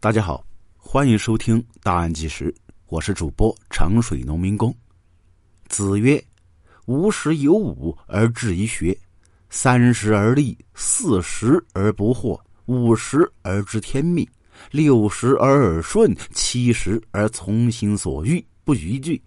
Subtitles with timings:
[0.00, 2.52] 大家好，欢迎收听《大案纪实》，
[2.86, 4.72] 我是主播长水农民工。
[5.66, 6.24] 子曰
[6.86, 8.96] ：“吾十有五而志于学，
[9.50, 14.24] 三十而立，四十而不惑，五十而知天命，
[14.70, 19.20] 六十而耳顺，七十而从心所欲，不逾矩。”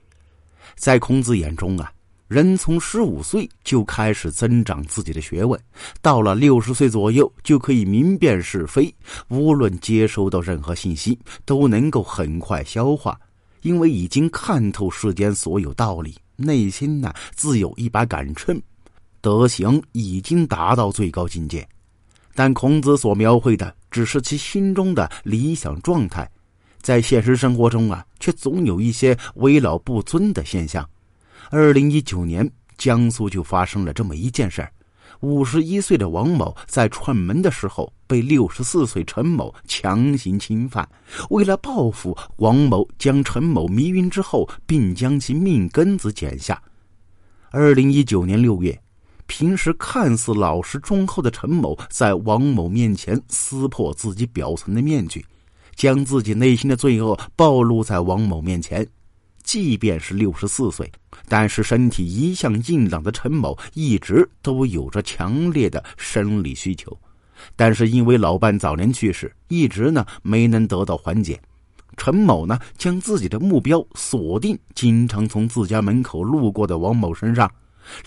[0.75, 1.91] 在孔子眼中啊。
[2.31, 5.59] 人从十五岁就开始增长自己的学问，
[6.01, 8.89] 到了六十岁左右就可以明辨是非。
[9.27, 13.19] 无论接收到任何信息，都能够很快消化，
[13.63, 18.57] 因为已经看透世间所有道理，内心呢自有一把杆秤，
[19.19, 21.67] 德行已经达到最高境界。
[22.33, 26.31] 但孔子所描绘的只是其心中的理想状态，
[26.81, 30.89] 在现实生活中啊，却总有一些为老不尊的现象。
[31.53, 34.71] 二零一九年，江苏就发生了这么一件事儿：
[35.19, 40.87] 五十一岁的王某在串门的时候被六十四岁陈某强行侵犯。
[41.29, 46.57] 为了报复，王某将陈某迷晕之后，并将其命根子剪下。
[47.49, 48.81] 二零一九年六月，
[49.25, 55.25] 平时看似老实忠厚的陈某，在王某面前撕破自己表层的面具，
[55.75, 58.87] 将自己内心的罪恶暴露在王某面前。
[59.43, 60.89] 即便是六十四岁，
[61.31, 66.99] 但是身体一向硬朗的陈某一直都有着强烈的生理需求，
[67.55, 71.41] 但是因为老伴早年去世，一直呢没能得到缓解。
[71.95, 77.49] 陈某呢将自己的目标锁定经常从自家门口路过的王某身上。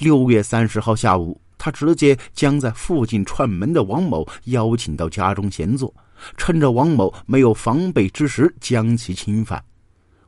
[0.00, 5.94] 六月三十号下午，他直接将在附近串门的王某邀请到家中闲坐，
[6.36, 9.64] 趁着王某没有防备之时将其侵犯。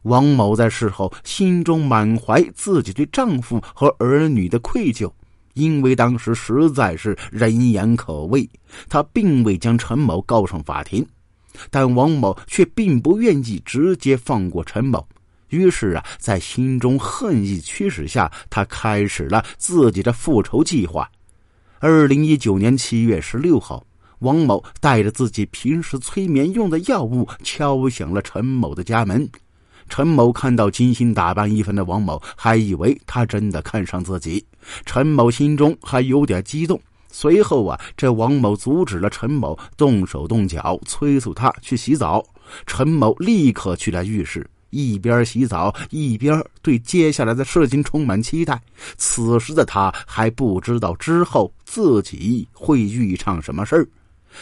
[0.06, 5.10] 王某在事后心中满怀自己对丈夫和儿女的愧疚，
[5.54, 8.48] 因为当时实在是人言可畏，
[8.88, 11.04] 他并未将陈某告上法庭，
[11.70, 15.04] 但王某却并不愿意直接放过陈某，
[15.48, 21.11] 于是啊，在心中恨意驱使下，他开始了自己的复仇计划。
[21.80, 23.84] 二零一九年七月十六号，
[24.20, 29.28] 王某带着自己平时催眠用的药物，敲响了陈某的家门。
[29.89, 34.45] 陈某看到精心打扮一番的王某，还以为他真的看上自己。
[34.85, 36.80] 陈某心中还有点激动。
[37.08, 42.23] 随后啊，这王某阻止了陈某动手动脚，催促他去洗澡。
[42.67, 48.61] 陈某立刻去了浴室，一边洗澡一边对接下来的事情充满期待。
[48.98, 53.89] 此时的他还不知道之后自己会遇上什么事儿。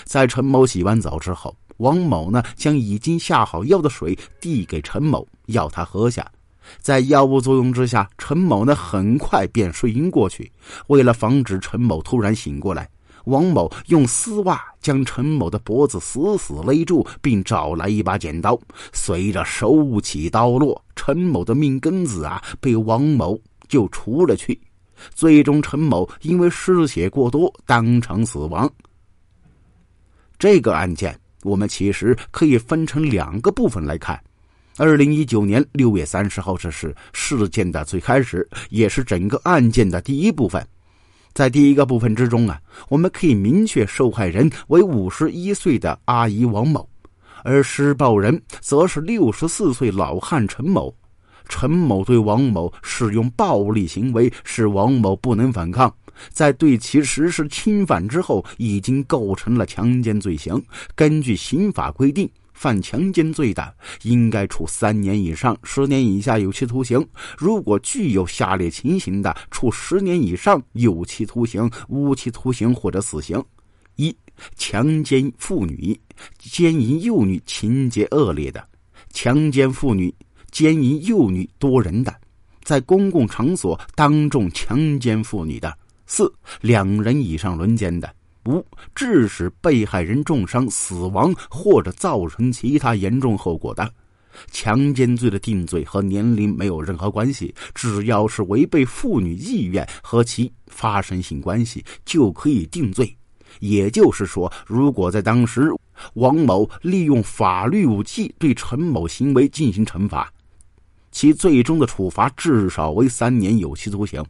[0.05, 1.55] 在陈某洗完澡之后。
[1.79, 6.31] 王某呢，将已经下好药的水递给陈某，要他喝下。
[6.79, 10.51] 在药物作用之下，陈某呢很快便睡晕过去。
[10.87, 12.89] 为了防止陈某突然醒过来，
[13.25, 18.59] 王某用丝袜将陈某的脖子死死勒住，并找来一把剪刀。
[18.93, 24.59] 随着手起刀落，陈某的命根子啊被王某就除了去。
[25.15, 28.71] 最终，陈某因为失血过多，当场死亡。
[30.39, 31.19] 这个案件。
[31.45, 34.21] 我们其实可以分成两个部分来看。
[34.77, 40.67] 二零一九年六月三十号，这是事件的最开始，也是整个案件的第一部分。
[41.33, 46.89] 在第一个部分之中啊，我们可以明确受害人为五十一岁的阿姨王某，
[47.45, 50.93] 而施暴人则是六十四岁老汉陈某。
[51.49, 55.95] 陈某对王某使用暴力行为，使王某不能反抗。
[56.31, 60.63] 在对其实施侵犯之后，已经构成了强奸罪行。
[60.95, 67.01] 根据刑法规定，犯强奸罪的，应该处三年以上十年以下有期徒刑；
[67.37, 73.43] 如果具有下列情形的，处十年以上有期徒刑、无期徒刑或者死刑：
[73.97, 74.17] 一、
[74.57, 75.99] 强奸妇女、
[76.39, 78.61] 奸淫幼女情节恶劣的；
[79.13, 80.15] 强奸妇女、
[80.51, 82.13] 奸淫幼女多人的；
[82.63, 85.77] 在公共场所当众强奸妇女的。
[86.07, 88.15] 四两人以上轮奸的，
[88.47, 93.91] 五致使被害人重伤、死亡或者造成其他严重后果的，
[94.51, 103.17] 强奸罪的定罪和年龄没有任何关系，只要是违背妇女意愿和其发生性关系就可以定罪。
[103.61, 105.71] 也就是说，如果在当时
[106.15, 110.31] 王某利用法律武器对陈某行为进行惩罚，
[111.13, 114.23] 其最终的处罚至少为三年有期徒刑。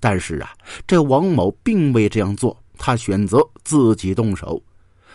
[0.00, 0.52] 但是啊，
[0.86, 4.62] 这王某并未这样做，他选择自己动手。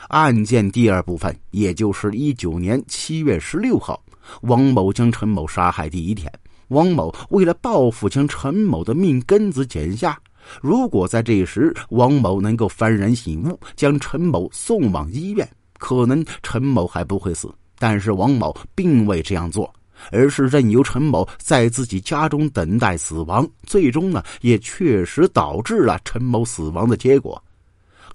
[0.07, 4.03] 案件第二部分，也就是一九年七月十六号，
[4.41, 6.31] 王某将陈某杀害第一天，
[6.69, 10.19] 王某为了报复，将陈某的命根子剪下。
[10.59, 15.47] 如果在这时王某能够幡然醒悟，将陈某送往医院，
[15.77, 17.53] 可能陈某还不会死。
[17.77, 19.71] 但是王某并未这样做，
[20.11, 27.41] 而是任由陈某在自己家中等待死亡，最终呢，也确实导致了陈某死亡的结果。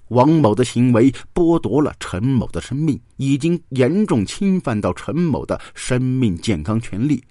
[0.09, 7.21] 王某的行为剥夺了陈某的生命，已经严重侵犯到陈某的生命健康权利，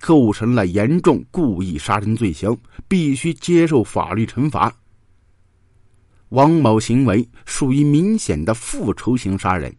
[0.00, 4.72] 构成了严重故意杀人罪行，必须接受法律惩罚。
[6.28, 9.74] 王某行为属于明显的复仇型杀人。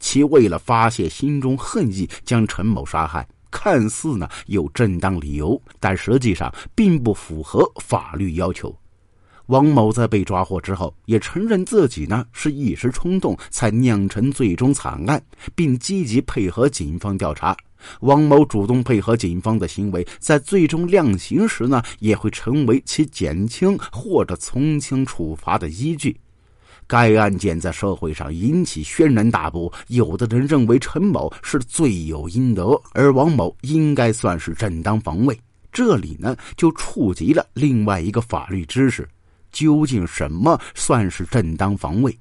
[0.00, 8.76] 其为了发泄心中恨意，将陈某杀害，看似呢有正当理由，但实际上并不符合法律要求。
[9.46, 15.22] 王某在被抓获之后，也承认自己呢是一时冲动才酿成最终惨案，
[15.54, 17.54] 并积极配合警方调查。
[18.00, 26.16] 王某主动配合警方的行为，在最终量刑时呢，也会成为其减轻或者从轻处罚的依据。
[26.92, 35.34] 该案件在社会上引起轩然大波，有的人认为陈某是罪有应得，而王某应该算是正当防卫。
[35.72, 39.08] 这里呢，就触及了另外一个法律知识：
[39.50, 42.14] 究竟什么算是正当防卫？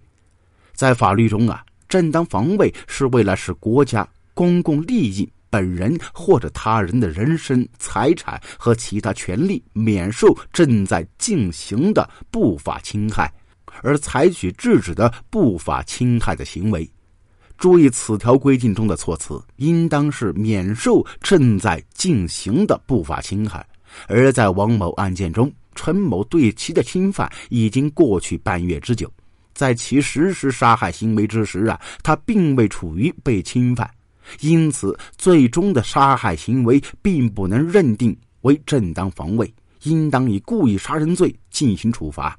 [0.72, 13.30] 在法律中啊，正当防卫是为了使国家公共利益、本人或者他人的人身、财产和其他权利免受正在进行的不法侵害。
[13.82, 16.90] 而采取制止的不法侵害的行为，
[17.58, 23.66] 注意此条规定中的措辞，应当是免受正在进行的不法侵害。
[24.08, 29.12] 而在王某案件中，陈某对其的侵犯已经过去半月之久，
[29.54, 33.90] 在其实施杀害行为之时啊，他并未处于被侵犯，
[34.40, 39.54] 因此最终的杀害行为并不能认定为正当防卫，
[39.84, 42.38] 应当以故意杀人罪进行处罚。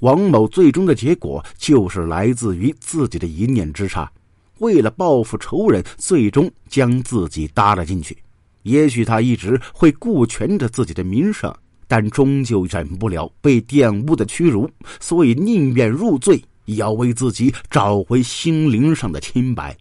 [0.00, 4.10] 王某最终的结果就是来自于自己的一念之差，
[4.58, 8.16] 为了报复仇人，最终将自己搭了进去。
[8.62, 11.54] 也许他一直会顾全着自己的名声，
[11.86, 14.68] 但终究忍不了被玷污的屈辱，
[15.00, 19.76] 所以宁愿入罪，也要为自己找回心灵上的清白。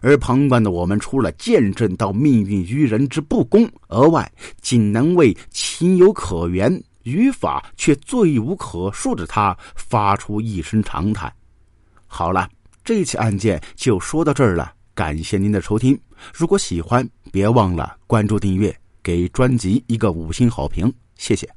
[0.00, 4.30] 而旁观的我们，除了见证到命运于人之不公，额外
[4.60, 6.82] 仅能为情有可原。
[7.04, 11.32] 语法却罪无可恕的他发出一声长叹。
[12.06, 12.48] 好了，
[12.84, 14.72] 这起案件就说到这儿了。
[14.94, 15.98] 感谢您的收听，
[16.32, 18.72] 如果喜欢，别忘了关注订阅，
[19.02, 21.48] 给专辑一个五星好评，谢谢。